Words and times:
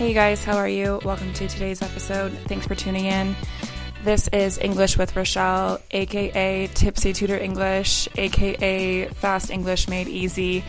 Hey 0.00 0.14
guys, 0.14 0.42
how 0.42 0.56
are 0.56 0.66
you? 0.66 0.98
Welcome 1.04 1.30
to 1.34 1.46
today's 1.46 1.82
episode. 1.82 2.32
Thanks 2.46 2.66
for 2.66 2.74
tuning 2.74 3.04
in. 3.04 3.36
This 4.02 4.28
is 4.28 4.56
English 4.56 4.96
with 4.96 5.12
Rachelle, 5.12 5.78
aka 5.90 6.68
Tipsy 6.68 7.12
Tutor 7.12 7.36
English, 7.36 8.08
aka 8.16 9.08
Fast 9.08 9.50
English 9.50 9.88
Made 9.88 10.08
Easy. 10.08 10.64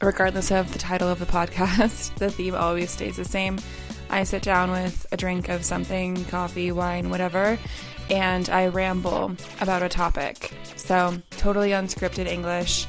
Regardless 0.00 0.52
of 0.52 0.72
the 0.72 0.78
title 0.78 1.08
of 1.08 1.18
the 1.18 1.26
podcast, 1.26 2.14
the 2.18 2.30
theme 2.30 2.54
always 2.54 2.92
stays 2.92 3.16
the 3.16 3.24
same. 3.24 3.58
I 4.08 4.22
sit 4.22 4.42
down 4.42 4.70
with 4.70 5.04
a 5.10 5.16
drink 5.16 5.48
of 5.48 5.64
something 5.64 6.24
coffee, 6.26 6.70
wine, 6.70 7.10
whatever 7.10 7.58
and 8.08 8.48
I 8.48 8.68
ramble 8.68 9.32
about 9.60 9.82
a 9.82 9.88
topic. 9.88 10.52
So, 10.76 11.20
totally 11.32 11.70
unscripted 11.70 12.28
English. 12.28 12.86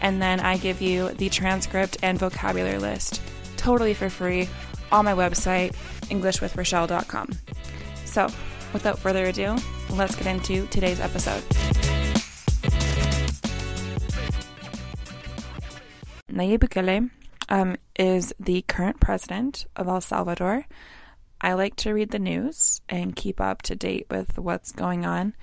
And 0.00 0.22
then 0.22 0.38
I 0.38 0.58
give 0.58 0.80
you 0.80 1.08
the 1.08 1.28
transcript 1.28 1.96
and 2.04 2.20
vocabulary 2.20 2.78
list 2.78 3.20
totally 3.60 3.92
for 3.92 4.08
free 4.08 4.48
on 4.92 5.04
my 5.04 5.14
website, 5.14 5.74
EnglishWithRachelle.com. 6.10 7.30
So, 8.04 8.28
without 8.72 8.98
further 8.98 9.26
ado, 9.26 9.56
let's 9.90 10.16
get 10.16 10.26
into 10.26 10.66
today's 10.66 11.00
episode. 11.00 11.42
Nayib 16.32 16.58
Bukele 16.58 17.10
um, 17.48 17.76
is 17.98 18.32
the 18.38 18.62
current 18.62 19.00
president 19.00 19.66
of 19.76 19.88
El 19.88 20.00
Salvador. 20.00 20.66
I 21.40 21.54
like 21.54 21.76
to 21.76 21.92
read 21.92 22.10
the 22.10 22.18
news 22.18 22.80
and 22.88 23.16
keep 23.16 23.40
up 23.40 23.62
to 23.62 23.74
date 23.74 24.06
with 24.10 24.38
what's 24.38 24.72
going 24.72 25.06
on 25.06 25.34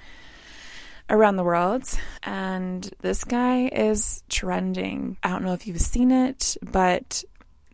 around 1.09 1.37
the 1.37 1.43
world. 1.43 1.83
And 2.23 2.89
this 3.01 3.23
guy 3.23 3.67
is 3.67 4.23
trending. 4.29 5.17
I 5.23 5.29
don't 5.29 5.43
know 5.43 5.53
if 5.53 5.67
you've 5.67 5.81
seen 5.81 6.11
it, 6.11 6.57
but 6.61 7.23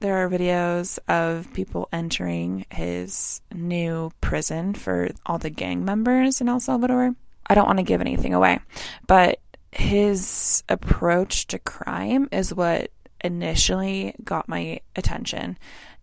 there 0.04 0.18
are 0.18 0.30
videos 0.30 1.00
of 1.08 1.48
people 1.54 1.88
entering 1.94 2.66
his 2.70 3.40
new 3.54 4.12
prison 4.20 4.74
for 4.74 5.08
all 5.26 5.38
the 5.38 5.50
gang 5.50 5.86
members 5.86 6.42
in 6.42 6.50
El 6.50 6.60
Salvador. 6.60 7.16
I 7.48 7.56
don't 7.56 7.68
want 7.68 7.80
to 7.80 7.84
give 7.84 8.02
anything 8.02 8.34
away, 8.34 8.60
but 9.08 9.40
his 9.72 10.62
approach 10.68 11.48
to 11.48 11.58
crime 11.58 12.28
is 12.34 12.54
what 12.54 12.92
initially 13.24 14.14
got 14.26 14.50
my 14.50 14.82
attention. 14.94 15.58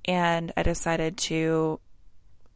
And 0.06 0.51
I 0.56 0.62
decided 0.62 1.19
to 1.19 1.78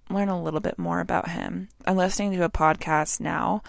learn 0.08 0.30
a 0.30 0.42
little 0.42 0.60
bit 0.60 0.78
more 0.78 1.00
about 1.00 1.28
him. 1.28 1.68
I'm 1.86 1.96
listening 1.96 2.32
to 2.32 2.44
a 2.44 2.48
podcast 2.48 3.20
now 3.20 3.62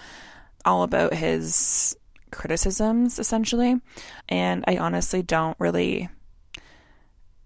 all 0.63 0.83
about 0.83 1.13
his 1.13 1.97
criticisms, 2.31 3.19
essentially, 3.19 3.81
and 4.29 4.63
I 4.65 4.77
honestly 4.77 5.21
don't 5.21 5.59
really 5.59 6.07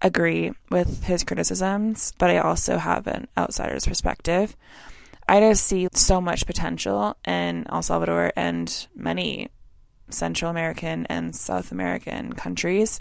agree 0.02 0.52
with 0.70 1.04
his 1.04 1.24
criticisms, 1.24 2.14
but 2.18 2.30
I 2.30 2.40
also 2.40 2.78
have 2.78 3.08
an 3.08 3.28
outsider's 3.38 3.86
perspective. 3.86 4.56
I 5.28 5.40
just 5.42 5.66
see 5.66 5.88
so 5.94 6.20
much 6.20 6.46
potential 6.46 7.16
in 7.26 7.66
El 7.70 7.84
Salvador 7.84 8.32
and 8.36 8.88
many 8.96 9.50
Central 10.10 10.50
American 10.50 11.06
and 11.06 11.36
South 11.36 11.72
American 11.72 12.34
countries. 12.34 13.00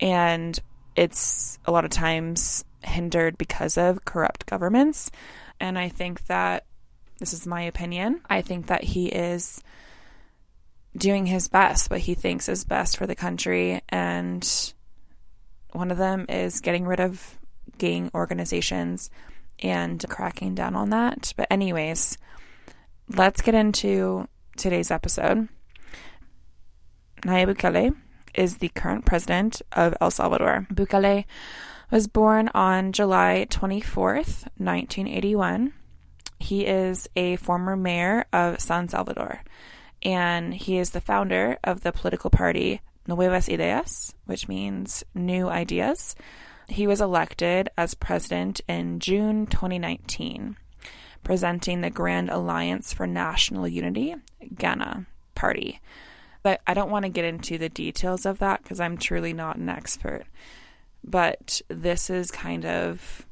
And 0.00 0.58
it's 0.94 1.58
a 1.64 1.72
lot 1.72 1.84
of 1.84 1.90
times 1.90 2.64
hindered 2.84 3.38
because 3.38 3.76
of 3.76 4.04
corrupt 4.04 4.46
governments. 4.46 5.10
And 5.58 5.78
I 5.78 5.88
think 5.88 6.26
that 6.26 6.64
this 7.18 7.32
is 7.32 7.46
my 7.46 7.62
opinion. 7.62 8.20
I 8.30 8.42
think 8.42 8.68
that 8.68 8.84
he 8.84 9.06
is 9.06 9.62
doing 10.96 11.26
his 11.26 11.48
best, 11.48 11.90
what 11.90 12.00
he 12.00 12.14
thinks 12.14 12.48
is 12.48 12.64
best 12.64 12.96
for 12.96 13.06
the 13.06 13.16
country. 13.16 13.82
And 13.88 14.72
one 15.72 15.90
of 15.90 15.98
them 15.98 16.26
is 16.28 16.60
getting 16.60 16.86
rid 16.86 17.00
of 17.00 17.38
gang 17.76 18.10
organizations 18.14 19.10
and 19.60 20.04
cracking 20.08 20.54
down 20.54 20.74
on 20.76 20.90
that. 20.90 21.32
But, 21.36 21.48
anyways, 21.50 22.18
let's 23.08 23.42
get 23.42 23.54
into 23.54 24.28
today's 24.56 24.90
episode. 24.90 25.48
Nayib 27.22 27.54
Bukele 27.54 27.94
is 28.34 28.58
the 28.58 28.68
current 28.68 29.04
president 29.04 29.60
of 29.72 29.94
El 30.00 30.10
Salvador. 30.10 30.66
Bukele 30.72 31.24
was 31.90 32.06
born 32.06 32.50
on 32.54 32.92
July 32.92 33.46
24th, 33.50 34.44
1981. 34.56 35.72
He 36.38 36.66
is 36.66 37.08
a 37.16 37.36
former 37.36 37.76
mayor 37.76 38.26
of 38.32 38.60
San 38.60 38.88
Salvador, 38.88 39.42
and 40.02 40.54
he 40.54 40.78
is 40.78 40.90
the 40.90 41.00
founder 41.00 41.58
of 41.64 41.80
the 41.80 41.92
political 41.92 42.30
party 42.30 42.80
Nuevas 43.08 43.48
Ideas, 43.48 44.14
which 44.26 44.46
means 44.46 45.02
new 45.14 45.48
ideas. 45.48 46.14
He 46.68 46.86
was 46.86 47.00
elected 47.00 47.70
as 47.78 47.94
president 47.94 48.60
in 48.68 49.00
June 49.00 49.46
2019, 49.46 50.56
presenting 51.24 51.80
the 51.80 51.90
Grand 51.90 52.28
Alliance 52.28 52.92
for 52.92 53.06
National 53.06 53.66
Unity, 53.66 54.14
GANA 54.54 55.06
party. 55.34 55.80
But 56.42 56.60
I 56.66 56.74
don't 56.74 56.90
want 56.90 57.04
to 57.04 57.10
get 57.10 57.24
into 57.24 57.56
the 57.56 57.70
details 57.70 58.26
of 58.26 58.38
that 58.40 58.62
because 58.62 58.78
I'm 58.78 58.98
truly 58.98 59.32
not 59.32 59.56
an 59.56 59.70
expert. 59.70 60.24
But 61.02 61.62
this 61.68 62.10
is 62.10 62.30
kind 62.30 62.66
of 62.66 63.26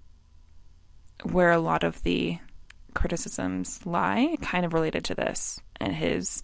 where 1.23 1.53
a 1.53 1.59
lot 1.59 1.85
of 1.85 2.03
the 2.03 2.39
criticisms 2.95 3.85
lie, 3.85 4.37
kind 4.41 4.65
of 4.65 4.73
related 4.73 5.05
to 5.05 5.15
this 5.15 5.61
and 5.79 5.95
his 5.95 6.43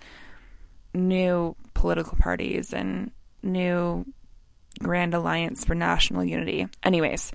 new 0.93 1.57
political 1.75 2.17
parties 2.19 2.73
and 2.75 3.11
new 3.43 4.07
Grand 4.79 5.15
Alliance 5.15 5.65
for 5.65 5.75
National 5.75 6.25
Unity. 6.25 6.69
Anyways, 6.83 7.33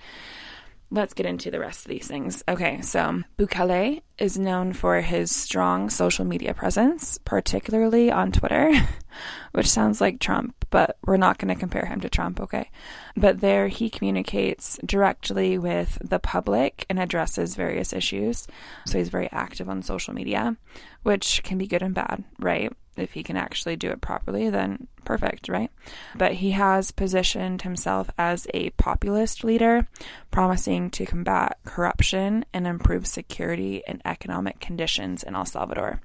let's 0.90 1.14
get 1.14 1.26
into 1.26 1.52
the 1.52 1.60
rest 1.60 1.86
of 1.86 1.90
these 1.90 2.08
things. 2.08 2.44
Okay, 2.48 2.82
so 2.82 3.22
Bukele 3.38 4.02
is 4.18 4.38
known 4.38 4.74
for 4.74 5.02
his 5.02 5.36
strong 5.36 5.90
social 5.90 6.26
media 6.26 6.54
presence, 6.54 7.18
particularly 7.20 8.10
on 8.12 8.32
Twitter, 8.32 8.72
which 9.52 9.70
sounds 9.70 10.00
like 10.00 10.20
Trump, 10.20 10.66
but 10.70 10.98
we're 11.06 11.18
not 11.18 11.38
going 11.38 11.54
to 11.54 11.60
compare 11.60 11.86
him 11.86 12.00
to 12.02 12.10
Trump, 12.10 12.40
okay? 12.40 12.70
But 13.16 13.42
there 13.42 13.68
he 13.68 13.90
communicates 13.90 14.80
directly 14.86 15.58
with 15.58 15.98
the 16.02 16.20
public 16.20 16.86
and 16.90 17.00
addresses 17.00 17.56
various 17.56 17.94
issues. 17.94 18.48
So 18.86 18.98
he's 18.98 19.10
very 19.10 19.30
active 19.32 19.70
on 19.70 19.82
social 19.82 20.14
media, 20.14 20.56
which 21.04 21.44
can 21.44 21.58
be 21.58 21.68
good 21.68 21.82
and 21.82 21.94
bad, 21.94 22.24
right? 22.40 22.72
If 22.98 23.14
he 23.14 23.24
can 23.24 23.38
actually 23.38 23.76
do 23.76 23.90
it 23.90 24.02
properly, 24.02 24.50
then 24.50 24.88
perfect, 25.06 25.50
right? 25.50 25.72
But 26.16 26.34
he 26.34 26.52
has 26.52 26.92
positioned 26.92 27.62
himself 27.62 28.10
as 28.18 28.48
a 28.54 28.72
populist 28.72 29.44
leader, 29.44 29.88
promising 30.32 30.90
to 30.92 31.06
combat 31.06 31.58
corruption 31.66 32.46
and 32.54 32.68
improve 32.68 33.08
security 33.08 33.84
and 33.88 34.02
economic 34.06 34.60
conditions 34.60 35.24
in 35.24 35.36
El 35.36 35.46
Salvador. 35.46 36.02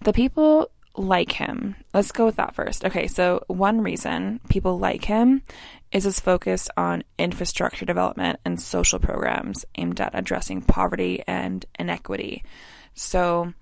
The 0.00 0.12
people 0.12 0.70
like 0.96 1.32
him. 1.32 1.76
Let's 1.94 2.12
go 2.12 2.26
with 2.26 2.36
that 2.36 2.54
first. 2.54 2.84
Okay, 2.84 3.06
so 3.06 3.44
one 3.46 3.82
reason 3.82 4.40
people 4.48 4.78
like 4.78 5.04
him 5.04 5.42
is 5.92 6.04
his 6.04 6.20
focus 6.20 6.68
on 6.76 7.04
infrastructure 7.18 7.84
development 7.84 8.40
and 8.44 8.60
social 8.60 8.98
programs 8.98 9.64
aimed 9.76 10.00
at 10.00 10.14
addressing 10.14 10.62
poverty 10.62 11.22
and 11.26 11.64
inequity. 11.78 12.44
So 12.94 13.52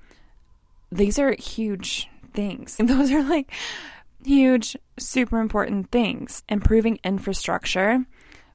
these 0.91 1.19
are 1.19 1.33
huge 1.33 2.09
things. 2.39 2.77
Those 2.79 3.11
are 3.11 3.25
like 3.25 3.51
huge, 4.25 4.77
super 4.97 5.41
important 5.41 5.91
things. 5.91 6.45
Improving 6.49 7.01
infrastructure 7.03 8.07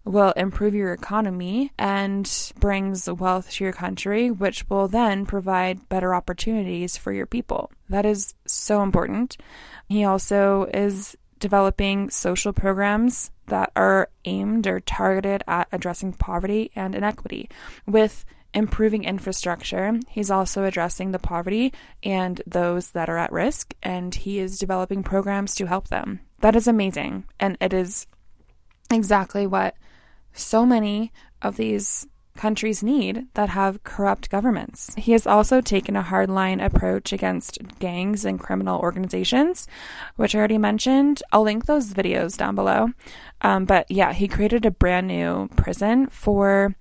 will 0.06 0.32
improve 0.38 0.74
your 0.74 0.94
economy 0.94 1.70
and 1.78 2.54
brings 2.62 3.10
wealth 3.12 3.52
to 3.52 3.66
your 3.66 3.74
country, 3.74 4.32
which 4.32 4.70
will 4.70 4.88
then 4.88 5.26
provide 5.26 5.90
better 5.90 6.16
opportunities 6.16 6.96
for 6.96 7.12
your 7.12 7.26
people. 7.26 7.72
That 7.90 8.06
is 8.06 8.36
so 8.46 8.82
important. 8.84 9.36
He 9.90 10.06
also 10.06 10.70
is 10.74 11.18
developing 11.40 12.10
social 12.10 12.54
programs 12.54 13.32
that 13.48 13.70
are 13.76 14.08
aimed 14.24 14.66
or 14.66 14.80
targeted 14.80 15.44
at 15.46 15.68
addressing 15.74 16.14
poverty 16.14 16.72
and 16.74 16.96
inequity 16.96 17.50
with 17.86 18.24
improving 18.54 19.04
infrastructure. 19.04 20.00
He's 20.08 20.32
also 20.32 20.64
addressing 20.64 21.12
the 21.12 21.20
poverty 21.20 21.74
and 22.04 22.42
those 22.46 22.92
that 22.92 23.10
are 23.10 23.18
at 23.18 23.32
risk, 23.32 23.74
and 23.82 24.14
he 24.14 24.40
is 24.40 24.60
developing 24.60 25.04
programs 25.04 25.56
to 25.56 25.66
help 25.66 25.88
them. 25.88 26.20
That 26.42 26.56
is 26.56 26.68
amazing. 26.68 27.26
And 27.40 27.58
it 27.62 27.74
is 27.74 28.08
exactly 28.92 29.48
what 29.48 29.76
so 30.34 30.66
many 30.66 31.12
of 31.42 31.58
these 31.58 32.08
countries 32.36 32.82
need 32.82 33.28
that 33.36 33.50
have 33.50 33.84
corrupt 33.84 34.30
governments. 34.30 34.94
He 34.98 35.12
has 35.12 35.28
also 35.28 35.62
taken 35.62 35.96
a 35.96 36.04
hardline 36.04 36.64
approach 36.64 37.14
against 37.14 37.60
gangs 37.80 38.26
and 38.26 38.40
criminal 38.40 38.80
organizations, 38.80 39.68
which 40.16 40.34
I 40.34 40.40
already 40.40 40.58
mentioned. 40.58 41.22
I'll 41.32 41.44
link 41.44 41.66
those 41.66 41.94
videos 41.94 42.36
down 42.36 42.56
below. 42.56 42.90
Um, 43.42 43.66
but 43.66 43.90
yeah, 43.90 44.14
he 44.14 44.28
created 44.28 44.66
a 44.66 44.72
brand 44.72 45.08
new 45.08 45.48
prison 45.56 46.08
for 46.08 46.76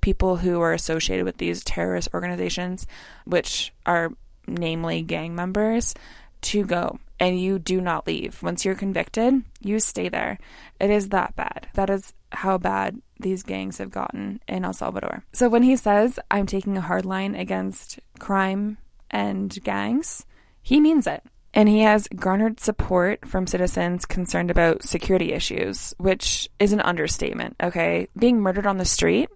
people 0.00 0.36
who 0.36 0.60
are 0.60 0.72
associated 0.72 1.24
with 1.24 1.38
these 1.38 1.64
terrorist 1.64 2.08
organizations, 2.14 2.86
which 3.24 3.72
are 3.86 4.12
namely 4.46 5.02
gang 5.02 5.34
members, 5.34 5.94
to 6.42 6.64
go. 6.64 6.98
And 7.18 7.38
you 7.38 7.58
do 7.58 7.80
not 7.80 8.06
leave. 8.06 8.42
Once 8.42 8.64
you're 8.64 8.74
convicted, 8.74 9.42
you 9.60 9.78
stay 9.78 10.08
there. 10.08 10.38
It 10.80 10.90
is 10.90 11.10
that 11.10 11.36
bad. 11.36 11.68
That 11.74 11.90
is 11.90 12.14
how 12.32 12.56
bad 12.56 13.00
these 13.18 13.42
gangs 13.42 13.78
have 13.78 13.90
gotten 13.90 14.40
in 14.48 14.64
El 14.64 14.72
Salvador. 14.72 15.24
So 15.32 15.48
when 15.48 15.62
he 15.62 15.76
says, 15.76 16.18
I'm 16.30 16.46
taking 16.46 16.78
a 16.78 16.82
hard 16.82 17.04
line 17.04 17.34
against 17.34 17.98
crime 18.18 18.78
and 19.10 19.56
gangs, 19.62 20.24
he 20.62 20.80
means 20.80 21.06
it. 21.06 21.22
And 21.52 21.68
he 21.68 21.80
has 21.80 22.08
garnered 22.08 22.60
support 22.60 23.26
from 23.26 23.46
citizens 23.46 24.06
concerned 24.06 24.50
about 24.50 24.84
security 24.84 25.32
issues, 25.32 25.92
which 25.98 26.48
is 26.60 26.72
an 26.72 26.80
understatement, 26.80 27.56
okay? 27.62 28.08
Being 28.16 28.40
murdered 28.40 28.66
on 28.66 28.78
the 28.78 28.84
street, 28.84 29.28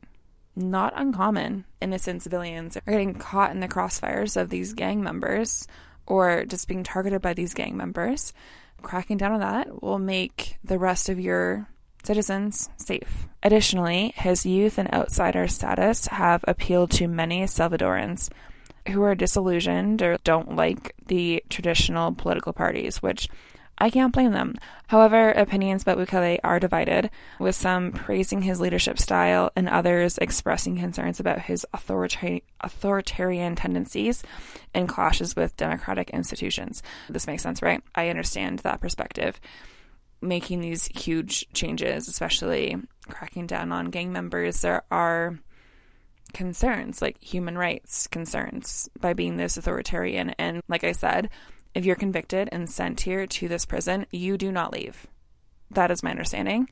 not 0.56 0.92
uncommon. 0.96 1.64
Innocent 1.80 2.22
civilians 2.22 2.76
are 2.76 2.92
getting 2.92 3.14
caught 3.14 3.50
in 3.50 3.60
the 3.60 3.68
crossfires 3.68 4.40
of 4.40 4.50
these 4.50 4.72
gang 4.72 5.02
members 5.02 5.66
or 6.06 6.44
just 6.44 6.68
being 6.68 6.84
targeted 6.84 7.22
by 7.22 7.34
these 7.34 7.54
gang 7.54 7.76
members. 7.76 8.32
Cracking 8.82 9.16
down 9.16 9.32
on 9.32 9.40
that 9.40 9.82
will 9.82 9.98
make 9.98 10.58
the 10.62 10.78
rest 10.78 11.08
of 11.08 11.18
your 11.18 11.68
citizens 12.04 12.68
safe. 12.76 13.26
Additionally, 13.42 14.12
his 14.16 14.44
youth 14.44 14.78
and 14.78 14.92
outsider 14.92 15.48
status 15.48 16.06
have 16.08 16.44
appealed 16.46 16.90
to 16.92 17.08
many 17.08 17.42
Salvadorans 17.44 18.30
who 18.88 19.02
are 19.02 19.14
disillusioned 19.14 20.02
or 20.02 20.18
don't 20.24 20.56
like 20.56 20.94
the 21.06 21.42
traditional 21.48 22.12
political 22.12 22.52
parties, 22.52 23.02
which 23.02 23.28
I 23.76 23.90
can't 23.90 24.12
blame 24.12 24.32
them. 24.32 24.54
However, 24.86 25.30
opinions 25.30 25.82
about 25.82 25.98
Bukele 25.98 26.38
are 26.44 26.60
divided, 26.60 27.10
with 27.40 27.56
some 27.56 27.90
praising 27.92 28.42
his 28.42 28.60
leadership 28.60 28.98
style 28.98 29.50
and 29.56 29.68
others 29.68 30.16
expressing 30.18 30.78
concerns 30.78 31.18
about 31.18 31.40
his 31.40 31.66
authoritarian 31.72 33.56
tendencies 33.56 34.22
and 34.72 34.88
clashes 34.88 35.34
with 35.34 35.56
democratic 35.56 36.10
institutions. 36.10 36.82
This 37.08 37.26
makes 37.26 37.42
sense, 37.42 37.62
right? 37.62 37.82
I 37.94 38.10
understand 38.10 38.60
that 38.60 38.80
perspective. 38.80 39.40
Making 40.20 40.60
these 40.60 40.86
huge 40.86 41.52
changes, 41.52 42.06
especially 42.08 42.76
cracking 43.08 43.46
down 43.46 43.72
on 43.72 43.90
gang 43.90 44.12
members, 44.12 44.62
there 44.62 44.84
are 44.90 45.38
concerns, 46.32 47.02
like 47.02 47.22
human 47.22 47.58
rights 47.58 48.06
concerns, 48.06 48.88
by 49.00 49.12
being 49.12 49.36
this 49.36 49.56
authoritarian. 49.56 50.30
And 50.30 50.62
like 50.68 50.84
I 50.84 50.92
said, 50.92 51.28
if 51.74 51.84
you're 51.84 51.96
convicted 51.96 52.48
and 52.52 52.70
sent 52.70 53.02
here 53.02 53.26
to 53.26 53.48
this 53.48 53.66
prison, 53.66 54.06
you 54.10 54.36
do 54.38 54.52
not 54.52 54.72
leave. 54.72 55.06
That 55.70 55.90
is 55.90 56.02
my 56.02 56.10
understanding 56.10 56.68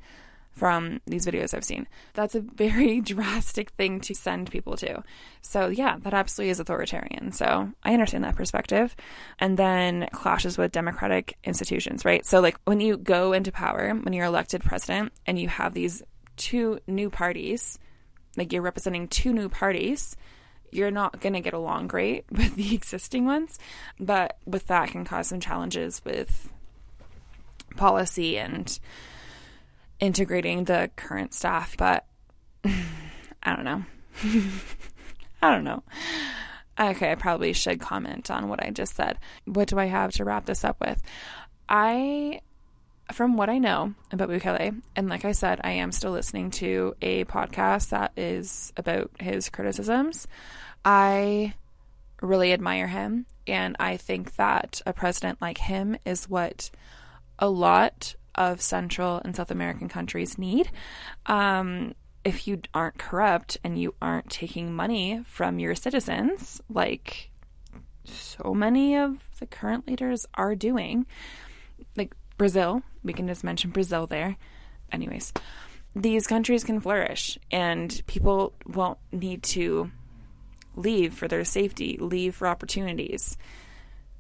from 0.53 1.01
these 1.07 1.25
videos 1.25 1.55
I've 1.55 1.65
seen. 1.65 1.89
That's 2.13 2.35
a 2.35 2.41
very 2.41 3.01
drastic 3.03 3.71
thing 3.71 4.01
to 4.03 4.15
send 4.15 4.51
people 4.51 4.77
to. 4.77 5.03
So, 5.41 5.69
yeah, 5.69 5.97
that 6.03 6.13
absolutely 6.13 6.51
is 6.51 6.61
authoritarian. 6.61 7.33
So, 7.33 7.71
I 7.83 7.95
understand 7.95 8.25
that 8.25 8.37
perspective. 8.37 8.95
And 9.39 9.57
then 9.57 10.09
clashes 10.13 10.59
with 10.59 10.73
democratic 10.73 11.39
institutions, 11.43 12.05
right? 12.05 12.25
So, 12.27 12.41
like 12.41 12.59
when 12.65 12.81
you 12.81 12.99
go 12.99 13.33
into 13.33 13.51
power, 13.51 13.93
when 13.95 14.13
you're 14.13 14.27
elected 14.27 14.63
president 14.63 15.13
and 15.27 15.39
you 15.39 15.49
have 15.49 15.73
these 15.73 16.03
two 16.37 16.79
new 16.87 17.09
parties 17.09 17.79
like 18.37 18.53
you're 18.53 18.63
representing 18.63 19.09
two 19.09 19.33
new 19.33 19.49
parties, 19.49 20.17
you're 20.73 20.91
not 20.91 21.21
going 21.21 21.35
to 21.35 21.41
get 21.41 21.53
along 21.53 21.89
great 21.89 22.25
with 22.31 22.57
the 22.57 22.75
existing 22.75 23.27
ones. 23.27 23.59
But 24.01 24.39
with 24.47 24.67
that 24.67 24.91
can 24.91 25.05
cause 25.05 25.29
some 25.29 25.41
challenges 25.41 26.03
with 26.05 26.53
policy 27.77 28.39
and 28.39 28.79
integrating 30.01 30.65
the 30.65 30.91
current 30.97 31.35
staff. 31.35 31.77
But 31.77 32.07
I 32.65 33.57
don't 33.57 33.65
know. 33.65 33.85
I 35.43 35.55
don't 35.55 35.65
know. 35.65 35.83
Okay, 36.79 37.13
I 37.13 37.17
probably 37.17 37.53
should 37.53 37.81
comment 37.81 38.31
on 38.31 38.49
what 38.49 38.65
I 38.65 38.71
just 38.71 38.97
said. 38.97 39.19
What 39.45 39.69
do 39.69 39.79
I 39.79 39.87
have 39.87 40.13
to 40.13 40.25
wrap 40.25 40.47
this 40.47 40.65
up 40.65 40.81
with? 40.81 41.03
I 41.69 42.41
from 43.15 43.37
what 43.37 43.49
I 43.49 43.59
know 43.59 43.95
about 44.11 44.29
Bukele, 44.29 44.81
and 44.97 45.09
like 45.09 45.25
I 45.25 45.33
said, 45.33 45.61
I 45.63 45.73
am 45.73 45.93
still 45.93 46.13
listening 46.13 46.51
to 46.53 46.95
a 47.01 47.25
podcast 47.25 47.91
that 47.91 48.13
is 48.17 48.73
about 48.77 49.11
his 49.21 49.49
criticisms. 49.49 50.27
I 50.85 51.55
really 52.21 52.53
admire 52.53 52.87
him, 52.87 53.27
and 53.47 53.77
I 53.79 53.97
think 53.97 54.37
that 54.37 54.81
a 54.87 54.93
president 54.93 55.41
like 55.41 55.59
him 55.59 55.97
is 56.05 56.29
what 56.29 56.71
a 57.39 57.49
lot 57.49 58.15
of 58.35 58.61
Central 58.61 59.21
and 59.25 59.37
South 59.37 59.51
American 59.51 59.89
countries 59.89 60.39
need. 60.39 60.71
Um, 61.27 61.95
if 62.25 62.47
you 62.47 62.61
aren't 62.73 62.99
corrupt 62.99 63.59
and 63.65 63.81
you 63.81 63.95
aren't 64.01 64.31
taking 64.31 64.73
money 64.73 65.23
from 65.27 65.59
your 65.59 65.75
citizens, 65.75 66.61
like 66.69 67.31
so 68.05 68.55
many 68.55 68.97
of 68.97 69.19
the 69.39 69.47
current 69.47 69.87
leaders 69.87 70.27
are 70.35 70.55
doing, 70.55 71.07
Brazil, 72.43 72.83
we 73.05 73.13
can 73.13 73.29
just 73.29 73.45
mention 73.45 73.71
Brazil 73.71 74.09
there. 74.09 74.37
Anyways, 74.91 75.33
these 75.95 76.27
countries 76.27 76.65
can 76.65 76.81
flourish 76.81 77.39
and 77.53 78.03
people 78.09 78.53
won't 78.67 78.99
need 79.13 79.45
to 79.45 79.93
leave 80.75 81.15
for 81.15 81.29
their 81.29 81.45
safety, 81.45 81.99
leave 82.01 82.35
for 82.35 82.49
opportunities. 82.49 83.39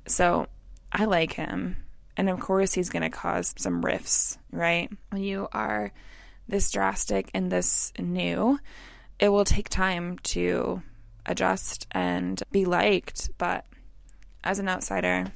So 0.06 0.46
I 0.92 1.06
like 1.06 1.32
him. 1.32 1.78
And 2.16 2.30
of 2.30 2.38
course, 2.38 2.72
he's 2.72 2.90
going 2.90 3.02
to 3.02 3.10
cause 3.10 3.56
some 3.58 3.84
rifts, 3.84 4.38
right? 4.52 4.88
When 5.10 5.24
you 5.24 5.48
are 5.52 5.92
this 6.46 6.70
drastic 6.70 7.28
and 7.34 7.50
this 7.50 7.92
new, 7.98 8.56
it 9.19 9.30
will 9.30 9.44
take 9.44 9.69
time 9.69 10.20
to 10.36 10.80
adjust 11.26 11.88
and 11.90 12.40
be 12.52 12.66
liked. 12.66 13.30
But 13.36 13.66
as 14.44 14.60
an 14.60 14.69
outsider, 14.69 15.32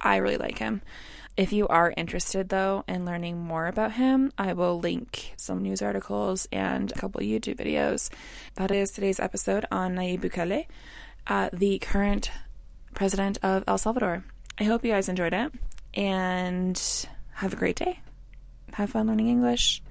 I 0.00 0.16
really 0.16 0.38
like 0.38 0.56
him. 0.56 0.80
If 1.34 1.50
you 1.52 1.66
are 1.68 1.94
interested, 1.96 2.50
though, 2.50 2.84
in 2.86 3.06
learning 3.06 3.38
more 3.38 3.66
about 3.66 3.92
him, 3.92 4.32
I 4.36 4.52
will 4.52 4.78
link 4.78 5.32
some 5.38 5.62
news 5.62 5.80
articles 5.80 6.46
and 6.52 6.92
a 6.92 6.94
couple 6.94 7.22
YouTube 7.22 7.56
videos. 7.56 8.10
That 8.56 8.70
is 8.70 8.90
today's 8.90 9.18
episode 9.18 9.64
on 9.70 9.94
Nayib 9.94 10.20
Bukele, 10.20 10.66
uh, 11.26 11.48
the 11.50 11.78
current 11.78 12.30
president 12.92 13.38
of 13.42 13.64
El 13.66 13.78
Salvador. 13.78 14.24
I 14.60 14.64
hope 14.64 14.84
you 14.84 14.92
guys 14.92 15.08
enjoyed 15.08 15.32
it 15.32 15.52
and 15.94 17.08
have 17.32 17.54
a 17.54 17.56
great 17.56 17.76
day. 17.76 18.00
Have 18.74 18.90
fun 18.90 19.06
learning 19.06 19.28
English. 19.28 19.82